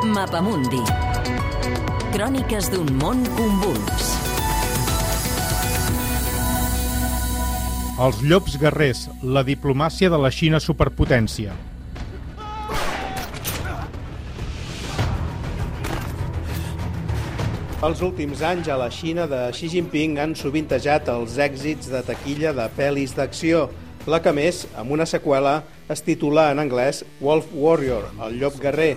Mapamundi. 0.00 0.80
Cròniques 2.14 2.70
d'un 2.72 2.88
món 2.96 3.20
convuls. 3.36 4.06
Els 8.00 8.22
llops 8.24 8.56
guerrers, 8.56 9.02
la 9.20 9.42
diplomàcia 9.44 10.08
de 10.08 10.16
la 10.16 10.30
Xina 10.32 10.56
superpotència. 10.64 11.52
Els 17.84 18.00
últims 18.00 18.40
anys 18.40 18.72
a 18.72 18.80
la 18.80 18.88
Xina 18.88 19.28
de 19.28 19.44
Xi 19.52 19.68
Jinping 19.76 20.16
han 20.16 20.32
sovintejat 20.32 21.12
els 21.12 21.36
èxits 21.36 21.92
de 21.92 22.00
taquilla 22.08 22.56
de 22.56 22.70
pel·lis 22.72 23.12
d'acció, 23.12 23.68
la 24.08 24.24
que 24.24 24.32
més, 24.32 24.64
amb 24.80 24.96
una 24.96 25.04
seqüela, 25.04 25.60
es 25.92 26.00
titula 26.00 26.50
en 26.54 26.64
anglès 26.64 27.04
Wolf 27.20 27.52
Warrior, 27.52 28.14
el 28.24 28.40
llop 28.40 28.56
guerrer. 28.60 28.94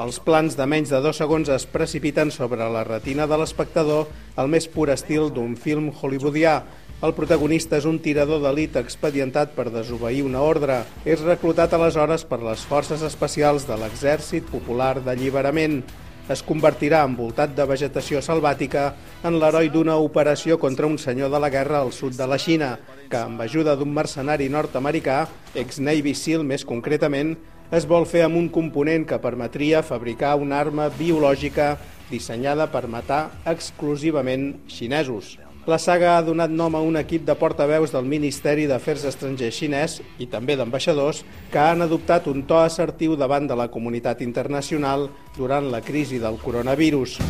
Els 0.00 0.16
plans 0.24 0.54
de 0.56 0.64
menys 0.64 0.88
de 0.88 0.98
dos 1.04 1.18
segons 1.20 1.50
es 1.52 1.66
precipiten 1.68 2.30
sobre 2.32 2.64
la 2.72 2.84
retina 2.86 3.26
de 3.28 3.36
l'espectador 3.36 4.06
al 4.40 4.48
més 4.48 4.64
pur 4.64 4.88
estil 4.88 5.28
d'un 5.28 5.52
film 5.52 5.90
hollywoodià. 5.92 6.62
El 7.04 7.12
protagonista 7.12 7.76
és 7.76 7.84
un 7.84 7.98
tirador 8.00 8.40
d'elit 8.40 8.78
expedientat 8.80 9.52
per 9.52 9.68
desobeir 9.74 10.22
una 10.24 10.40
ordre. 10.40 10.80
És 11.04 11.20
reclutat 11.26 11.74
aleshores 11.76 12.24
per 12.24 12.40
les 12.40 12.64
forces 12.64 13.04
especials 13.04 13.68
de 13.68 13.76
l'Exèrcit 13.76 14.48
Popular 14.48 14.94
d'Alliberament 15.04 15.82
es 16.30 16.40
convertirà 16.46 17.02
envoltat 17.04 17.52
de 17.56 17.64
vegetació 17.66 18.20
selvàtica 18.22 18.92
en 19.26 19.38
l'heroi 19.42 19.68
d'una 19.74 19.96
operació 20.00 20.58
contra 20.62 20.86
un 20.86 20.98
senyor 20.98 21.32
de 21.32 21.40
la 21.42 21.50
guerra 21.50 21.80
al 21.82 21.92
sud 21.92 22.14
de 22.16 22.26
la 22.30 22.38
Xina, 22.38 22.76
que 23.10 23.18
amb 23.18 23.42
ajuda 23.42 23.74
d'un 23.76 23.92
mercenari 23.92 24.48
nord-americà, 24.48 25.26
ex-Navy 25.58 26.14
SEAL 26.14 26.46
més 26.46 26.64
concretament, 26.64 27.34
es 27.72 27.86
vol 27.88 28.04
fer 28.04 28.26
amb 28.26 28.36
un 28.36 28.50
component 28.52 29.06
que 29.08 29.16
permetria 29.22 29.80
fabricar 29.80 30.34
una 30.36 30.58
arma 30.60 30.90
biològica 30.92 31.78
dissenyada 32.10 32.66
per 32.68 32.84
matar 32.84 33.22
exclusivament 33.48 34.50
xinesos. 34.68 35.38
La 35.64 35.78
saga 35.78 36.16
ha 36.18 36.22
donat 36.26 36.50
nom 36.52 36.74
a 36.76 36.82
un 36.84 36.98
equip 37.00 37.24
de 37.24 37.36
portaveus 37.38 37.94
del 37.94 38.04
Ministeri 38.10 38.66
d'Afers 38.68 39.06
Estrangers 39.08 39.56
xinès 39.56 40.00
i 40.20 40.26
també 40.28 40.58
d'ambaixadors 40.58 41.22
que 41.52 41.62
han 41.62 41.86
adoptat 41.86 42.28
un 42.28 42.42
to 42.44 42.60
assertiu 42.60 43.16
davant 43.16 43.48
de 43.48 43.56
la 43.56 43.70
comunitat 43.72 44.20
internacional 44.26 45.08
durant 45.38 45.70
la 45.72 45.80
crisi 45.80 46.20
del 46.20 46.36
coronavirus. 46.42 47.22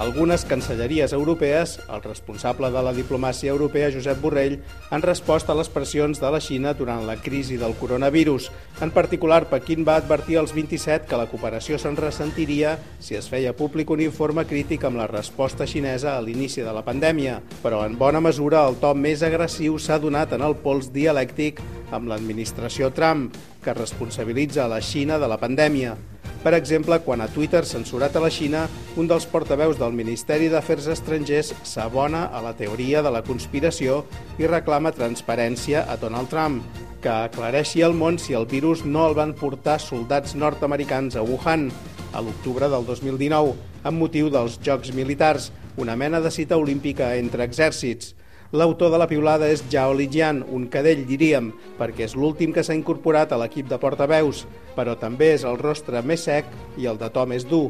Algunes 0.00 0.46
cancelleries 0.46 1.12
europees, 1.12 1.78
el 1.92 2.00
responsable 2.00 2.70
de 2.72 2.80
la 2.80 2.94
diplomàcia 2.96 3.50
europea, 3.52 3.90
Josep 3.92 4.16
Borrell, 4.22 4.54
han 4.88 5.02
respost 5.04 5.50
a 5.52 5.56
les 5.58 5.68
pressions 5.68 6.22
de 6.22 6.30
la 6.32 6.38
Xina 6.40 6.72
durant 6.72 7.02
la 7.04 7.18
crisi 7.20 7.58
del 7.60 7.74
coronavirus. 7.76 8.46
En 8.80 8.94
particular, 8.96 9.42
Pequín 9.50 9.84
va 9.84 9.98
advertir 10.00 10.38
als 10.40 10.54
27 10.56 11.04
que 11.04 11.18
la 11.20 11.26
cooperació 11.28 11.76
se'n 11.76 11.98
ressentiria 12.00 12.78
si 12.96 13.18
es 13.18 13.28
feia 13.28 13.52
públic 13.52 13.92
un 13.92 14.00
informe 14.00 14.46
crític 14.48 14.86
amb 14.88 14.96
la 15.02 15.08
resposta 15.10 15.66
xinesa 15.68 16.14
a 16.16 16.22
l'inici 16.24 16.64
de 16.64 16.72
la 16.72 16.80
pandèmia. 16.86 17.42
Però, 17.60 17.82
en 17.84 17.98
bona 18.00 18.24
mesura, 18.24 18.62
el 18.70 18.80
to 18.80 18.94
més 18.96 19.20
agressiu 19.20 19.76
s'ha 19.76 20.00
donat 20.00 20.32
en 20.32 20.46
el 20.48 20.56
pols 20.64 20.88
dialèctic 20.96 21.60
amb 21.92 22.08
l'administració 22.08 22.88
Trump, 22.96 23.36
que 23.60 23.76
responsabilitza 23.76 24.64
la 24.64 24.80
Xina 24.80 25.20
de 25.20 25.28
la 25.28 25.36
pandèmia. 25.36 25.98
Per 26.40 26.54
exemple, 26.56 26.96
quan 27.04 27.20
a 27.20 27.28
Twitter, 27.28 27.66
censurat 27.68 28.14
a 28.16 28.20
la 28.24 28.30
Xina, 28.32 28.62
un 28.96 29.08
dels 29.10 29.26
portaveus 29.28 29.76
del 29.76 29.92
Ministeri 29.92 30.46
d'Afers 30.48 30.86
Estrangers 30.94 31.50
s'abona 31.68 32.22
a 32.32 32.40
la 32.40 32.54
teoria 32.56 33.02
de 33.04 33.12
la 33.12 33.20
conspiració 33.26 34.06
i 34.40 34.48
reclama 34.48 34.94
transparència 34.96 35.84
a 35.84 35.98
Donald 36.00 36.32
Trump, 36.32 36.62
que 37.04 37.12
aclareixi 37.12 37.84
al 37.84 37.92
món 37.92 38.16
si 38.16 38.32
el 38.36 38.48
virus 38.48 38.86
no 38.88 39.04
el 39.10 39.16
van 39.18 39.34
portar 39.36 39.76
soldats 39.84 40.32
nord-americans 40.32 41.16
a 41.16 41.26
Wuhan 41.28 41.68
a 42.16 42.24
l'octubre 42.24 42.72
del 42.72 42.88
2019, 42.88 43.52
amb 43.84 44.00
motiu 44.00 44.32
dels 44.32 44.56
Jocs 44.64 44.94
Militars, 44.96 45.50
una 45.76 45.96
mena 45.96 46.22
de 46.24 46.32
cita 46.32 46.56
olímpica 46.56 47.14
entre 47.20 47.44
exèrcits. 47.44 48.14
L'autor 48.50 48.90
de 48.90 48.98
la 48.98 49.06
piulada 49.06 49.46
és 49.46 49.60
Zhao 49.70 49.92
Lijian, 49.94 50.40
un 50.50 50.64
cadell, 50.72 51.04
diríem, 51.06 51.52
perquè 51.78 52.08
és 52.08 52.16
l'últim 52.18 52.50
que 52.50 52.64
s'ha 52.66 52.74
incorporat 52.74 53.30
a 53.30 53.38
l'equip 53.38 53.68
de 53.70 53.78
portaveus, 53.78 54.40
però 54.74 54.96
també 54.98 55.28
és 55.36 55.44
el 55.46 55.60
rostre 55.60 56.02
més 56.02 56.26
sec 56.26 56.50
i 56.74 56.90
el 56.90 56.98
de 56.98 57.12
to 57.14 57.22
més 57.30 57.46
dur. 57.46 57.68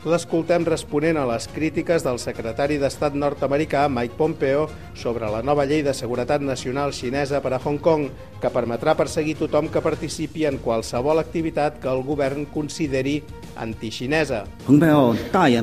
L'escoltem 0.00 0.64
responent 0.64 1.18
a 1.20 1.26
les 1.28 1.44
crítiques 1.52 2.00
del 2.00 2.16
secretari 2.22 2.78
d'Estat 2.80 3.12
nord-americà 3.20 3.82
Mike 3.92 4.16
Pompeo 4.16 4.62
sobre 4.96 5.28
la 5.28 5.42
nova 5.44 5.66
llei 5.68 5.82
de 5.84 5.92
seguretat 5.92 6.40
nacional 6.40 6.94
xinesa 6.96 7.42
per 7.44 7.52
a 7.52 7.58
Hong 7.60 7.76
Kong, 7.84 8.06
que 8.40 8.48
permetrà 8.48 8.94
perseguir 8.96 9.36
tothom 9.36 9.68
que 9.68 9.82
participi 9.84 10.46
en 10.48 10.56
qualsevol 10.64 11.20
activitat 11.20 11.76
que 11.82 11.92
el 11.92 12.00
govern 12.06 12.46
consideri 12.48 13.18
antixinesa. 13.60 14.46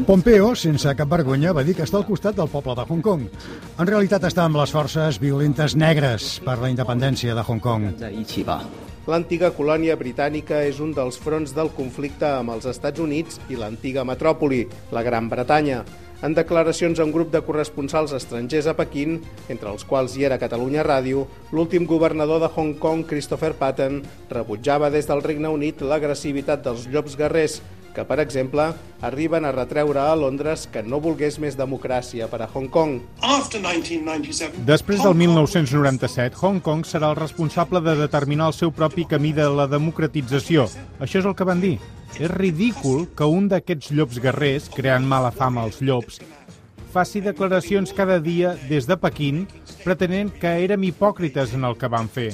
Pompeo, 0.05 0.53
sense 0.53 0.93
cap 0.93 1.09
vergonya, 1.09 1.55
va 1.57 1.65
dir 1.65 1.73
que 1.73 1.87
està 1.87 1.97
al 1.97 2.05
costat 2.05 2.37
del 2.37 2.51
poble 2.53 2.77
de 2.77 2.85
Hong 2.85 3.01
Kong. 3.01 3.25
En 3.79 3.89
realitat 3.89 4.29
està 4.29 4.45
amb 4.45 4.61
les 4.61 4.69
forces 4.69 5.17
violentes 5.17 5.73
negres 5.73 6.37
per 6.45 6.59
la 6.61 6.69
independència 6.69 7.33
de 7.33 7.41
Hong 7.41 7.63
Kong. 7.63 7.89
L'antiga 9.07 9.53
colònia 9.55 9.93
britànica 9.95 10.57
és 10.67 10.81
un 10.83 10.89
dels 10.91 11.15
fronts 11.23 11.53
del 11.55 11.69
conflicte 11.71 12.27
amb 12.27 12.51
els 12.51 12.65
Estats 12.67 12.99
Units 12.99 13.37
i 13.47 13.55
l'antiga 13.55 14.03
metròpoli, 14.03 14.65
la 14.91 15.03
Gran 15.05 15.29
Bretanya. 15.31 15.85
En 16.27 16.33
declaracions 16.35 16.99
a 16.99 17.05
un 17.07 17.13
grup 17.15 17.31
de 17.31 17.39
corresponsals 17.45 18.11
estrangers 18.17 18.67
a 18.67 18.73
Pequín, 18.75 19.21
entre 19.47 19.71
els 19.71 19.87
quals 19.87 20.17
hi 20.17 20.25
era 20.27 20.39
Catalunya 20.41 20.83
Ràdio, 20.83 21.23
l'últim 21.55 21.87
governador 21.87 22.41
de 22.43 22.49
Hong 22.51 22.75
Kong, 22.81 23.05
Christopher 23.07 23.53
Patton, 23.55 24.01
rebutjava 24.33 24.89
des 24.91 25.07
del 25.07 25.23
Regne 25.23 25.53
Unit 25.55 25.85
l'agressivitat 25.87 26.65
dels 26.67 26.89
llops 26.91 27.15
guerrers, 27.15 27.61
que, 27.97 28.05
per 28.05 28.19
exemple, 28.21 28.67
arriben 29.01 29.45
a 29.45 29.51
retreure 29.51 30.03
a 30.05 30.15
Londres 30.15 30.67
que 30.69 30.83
no 30.85 30.99
volgués 31.01 31.39
més 31.41 31.55
democràcia 31.57 32.27
per 32.29 32.43
a 32.45 32.47
Hong 32.53 32.69
Kong. 32.69 32.99
Després 34.67 35.01
del 35.01 35.15
1997, 35.17 36.37
Hong 36.37 36.61
Kong 36.61 36.85
serà 36.85 37.09
el 37.09 37.17
responsable 37.17 37.81
de 37.81 37.95
determinar 37.97 38.51
el 38.51 38.57
seu 38.57 38.69
propi 38.69 39.07
camí 39.09 39.31
de 39.33 39.47
la 39.49 39.65
democratització. 39.71 40.67
Això 41.01 41.23
és 41.23 41.25
el 41.25 41.33
que 41.33 41.47
van 41.47 41.63
dir. 41.63 41.79
És 42.21 42.29
ridícul 42.29 43.07
que 43.17 43.25
un 43.25 43.49
d'aquests 43.49 43.89
llops 43.97 44.21
guerrers, 44.21 44.69
creant 44.73 45.05
mala 45.05 45.31
fama 45.33 45.63
als 45.65 45.81
llops, 45.81 46.21
faci 46.93 47.21
declaracions 47.25 47.95
cada 47.97 48.19
dia 48.21 48.53
des 48.69 48.85
de 48.85 48.97
Pequín 48.97 49.47
pretenent 49.81 50.29
que 50.37 50.53
érem 50.67 50.85
hipòcrites 50.85 51.57
en 51.57 51.65
el 51.65 51.77
que 51.81 51.89
van 51.89 52.09
fer. 52.13 52.29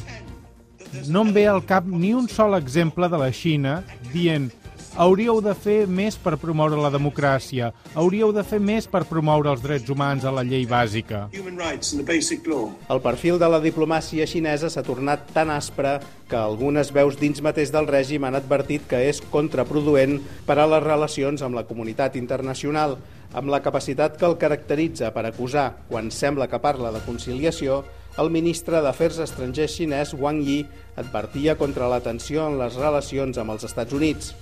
No 1.08 1.24
em 1.24 1.32
ve 1.34 1.48
al 1.48 1.64
cap 1.66 1.88
ni 1.88 2.12
un 2.14 2.28
sol 2.30 2.54
exemple 2.60 3.08
de 3.10 3.18
la 3.18 3.32
Xina 3.34 3.80
dient 4.12 4.52
hauríeu 4.96 5.40
de 5.42 5.54
fer 5.58 5.88
més 5.90 6.16
per 6.22 6.36
promoure 6.38 6.78
la 6.78 6.92
democràcia, 6.94 7.72
hauríeu 7.98 8.32
de 8.36 8.44
fer 8.46 8.60
més 8.62 8.86
per 8.90 9.04
promoure 9.10 9.50
els 9.50 9.64
drets 9.64 9.90
humans 9.90 10.26
a 10.26 10.34
la 10.34 10.44
llei 10.46 10.68
bàsica. 10.70 11.26
El 11.34 13.02
perfil 13.02 13.40
de 13.42 13.50
la 13.50 13.62
diplomàcia 13.64 14.28
xinesa 14.30 14.70
s'ha 14.70 14.86
tornat 14.86 15.26
tan 15.34 15.50
aspre 15.54 15.98
que 16.30 16.38
algunes 16.38 16.94
veus 16.94 17.18
dins 17.18 17.42
mateix 17.42 17.74
del 17.74 17.90
règim 17.90 18.24
han 18.28 18.38
advertit 18.38 18.86
que 18.90 19.02
és 19.10 19.22
contraproduent 19.34 20.20
per 20.46 20.60
a 20.60 20.70
les 20.70 20.86
relacions 20.86 21.42
amb 21.42 21.58
la 21.58 21.66
comunitat 21.66 22.16
internacional, 22.20 22.98
amb 23.34 23.50
la 23.50 23.64
capacitat 23.66 24.18
que 24.20 24.30
el 24.30 24.38
caracteritza 24.38 25.10
per 25.14 25.26
acusar, 25.26 25.72
quan 25.90 26.14
sembla 26.14 26.48
que 26.48 26.62
parla 26.62 26.94
de 26.94 27.02
conciliació, 27.08 27.82
el 28.18 28.30
ministre 28.30 28.82
d'Afers 28.84 29.20
Estrangers 29.26 29.74
xinès 29.78 30.14
Wang 30.14 30.42
Yi 30.46 30.62
advertia 30.96 31.56
contra 31.58 31.88
la 31.90 32.00
tensió 32.06 32.46
en 32.48 32.60
les 32.60 32.76
relacions 32.78 33.38
amb 33.42 33.56
els 33.56 33.66
Estats 33.66 33.94
Units. 33.98 34.34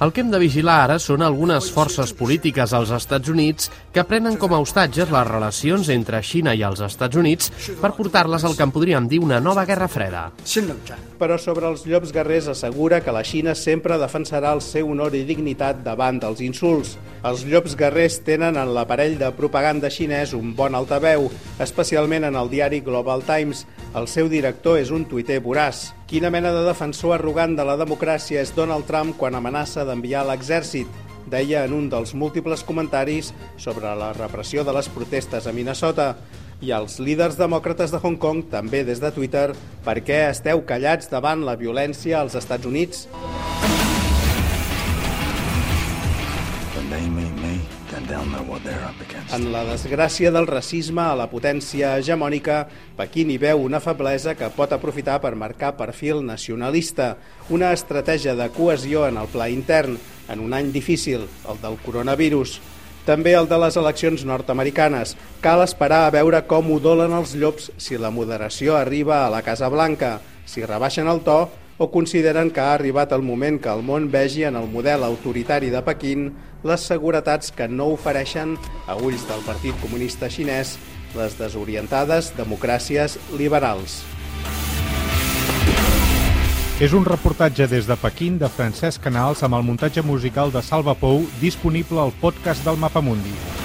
El 0.00 0.12
que 0.12 0.24
hem 0.24 0.32
de 0.32 0.40
vigilar 0.40 0.78
ara 0.86 0.98
són 1.02 1.24
algunes 1.26 1.68
forces 1.74 2.14
polítiques 2.16 2.72
als 2.72 2.94
Estats 2.96 3.28
Units 3.28 3.70
que 3.92 4.06
prenen 4.08 4.40
com 4.40 4.56
a 4.56 4.62
hostatges 4.64 5.12
les 5.12 5.28
relacions 5.28 5.92
entre 5.92 6.22
Xina 6.24 6.56
i 6.56 6.64
els 6.64 6.80
Estats 6.80 7.20
Units 7.20 7.52
per 7.82 7.92
portar-les 7.98 8.44
al 8.44 8.56
que 8.56 8.64
en 8.64 8.72
podríem 8.72 9.08
dir 9.08 9.20
una 9.20 9.40
nova 9.40 9.66
guerra 9.68 9.88
freda. 9.88 10.30
Però 11.22 11.36
sobre 11.38 11.68
els 11.70 11.84
llops 11.86 12.10
guerrers 12.10 12.48
assegura 12.50 12.98
que 12.98 13.12
la 13.14 13.20
Xina 13.22 13.52
sempre 13.54 13.94
defensarà 13.94 14.50
el 14.56 14.62
seu 14.66 14.88
honor 14.90 15.14
i 15.14 15.20
dignitat 15.22 15.84
davant 15.84 16.16
dels 16.18 16.40
insults. 16.42 16.96
Els 17.22 17.44
llops 17.46 17.76
guerrers 17.78 18.16
tenen 18.26 18.58
en 18.58 18.72
l'aparell 18.74 19.14
de 19.20 19.28
propaganda 19.36 19.86
xinès 19.86 20.32
un 20.34 20.50
bon 20.58 20.74
altaveu, 20.74 21.28
especialment 21.62 22.26
en 22.26 22.40
el 22.40 22.50
diari 22.50 22.82
Global 22.82 23.22
Times. 23.22 23.62
El 23.94 24.10
seu 24.10 24.26
director 24.26 24.80
és 24.82 24.90
un 24.90 25.06
tuiter 25.06 25.38
voraç. 25.46 25.92
Quina 26.10 26.32
mena 26.34 26.50
de 26.50 26.66
defensor 26.66 27.14
arrogant 27.14 27.54
de 27.54 27.70
la 27.70 27.78
democràcia 27.78 28.42
és 28.42 28.50
Donald 28.58 28.90
Trump 28.90 29.14
quan 29.14 29.38
amenaça 29.38 29.86
d'enviar 29.86 30.26
l'exèrcit? 30.26 30.90
Deia 31.30 31.62
en 31.68 31.78
un 31.78 31.86
dels 31.86 32.16
múltiples 32.18 32.66
comentaris 32.66 33.30
sobre 33.62 33.94
la 33.94 34.10
repressió 34.18 34.66
de 34.66 34.74
les 34.74 34.90
protestes 34.90 35.46
a 35.46 35.54
Minnesota. 35.54 36.16
I 36.62 36.70
els 36.70 37.00
líders 37.02 37.34
demòcrates 37.34 37.90
de 37.90 37.98
Hong 37.98 38.14
Kong, 38.22 38.44
també 38.46 38.84
des 38.86 39.00
de 39.02 39.10
Twitter, 39.10 39.48
per 39.82 39.96
què 40.06 40.28
esteu 40.28 40.62
callats 40.62 41.10
davant 41.10 41.42
la 41.42 41.56
violència 41.58 42.20
als 42.20 42.36
Estats 42.38 42.68
Units? 42.70 43.08
En 49.32 49.46
la 49.50 49.62
desgràcia 49.66 50.30
del 50.30 50.46
racisme 50.46 51.02
a 51.02 51.16
la 51.18 51.26
potència 51.32 51.96
hegemònica, 51.98 52.60
Pequín 52.94 53.32
hi 53.34 53.40
veu 53.42 53.66
una 53.66 53.82
feblesa 53.82 54.36
que 54.38 54.50
pot 54.54 54.70
aprofitar 54.70 55.18
per 55.24 55.34
marcar 55.34 55.74
perfil 55.80 56.22
nacionalista, 56.22 57.16
una 57.50 57.72
estratègia 57.74 58.36
de 58.38 58.46
cohesió 58.54 59.08
en 59.08 59.18
el 59.18 59.26
pla 59.34 59.50
intern, 59.50 59.98
en 60.30 60.46
un 60.46 60.54
any 60.54 60.70
difícil, 60.70 61.26
el 61.26 61.58
del 61.64 61.80
coronavirus. 61.82 62.60
També 63.06 63.32
el 63.34 63.48
de 63.50 63.58
les 63.58 63.76
eleccions 63.80 64.22
nord-americanes. 64.22 65.16
Cal 65.42 65.64
esperar 65.64 66.04
a 66.06 66.12
veure 66.14 66.44
com 66.46 66.70
ho 66.70 66.78
dolen 66.78 67.14
els 67.16 67.34
llops 67.34 67.72
si 67.76 67.98
la 67.98 68.12
moderació 68.14 68.76
arriba 68.78 69.24
a 69.24 69.32
la 69.32 69.42
Casa 69.42 69.70
Blanca, 69.72 70.20
si 70.46 70.62
rebaixen 70.62 71.10
el 71.10 71.24
to 71.26 71.48
o 71.82 71.90
consideren 71.90 72.52
que 72.54 72.62
ha 72.62 72.76
arribat 72.76 73.10
el 73.16 73.26
moment 73.26 73.58
que 73.58 73.72
el 73.72 73.82
món 73.82 74.06
vegi 74.12 74.46
en 74.46 74.54
el 74.54 74.70
model 74.70 75.02
autoritari 75.02 75.72
de 75.74 75.82
Pequín 75.82 76.30
les 76.62 76.86
seguretats 76.86 77.50
que 77.50 77.66
no 77.66 77.90
ofereixen, 77.96 78.54
a 78.86 78.94
ulls 78.94 79.26
del 79.26 79.42
Partit 79.48 79.74
Comunista 79.82 80.30
Xinès, 80.30 80.76
les 81.18 81.38
desorientades 81.40 82.30
democràcies 82.38 83.18
liberals. 83.34 84.02
És 86.80 86.92
un 86.96 87.04
reportatge 87.04 87.66
des 87.68 87.86
de 87.86 87.96
Pequín 88.00 88.38
de 88.40 88.48
Francesc 88.48 89.02
Canals 89.04 89.42
amb 89.44 89.58
el 89.58 89.66
muntatge 89.66 90.02
musical 90.02 90.50
de 90.54 90.62
Salva 90.64 90.96
Pou 90.98 91.26
disponible 91.40 92.00
al 92.00 92.14
podcast 92.24 92.64
del 92.64 92.80
Mapamundi. 92.80 93.61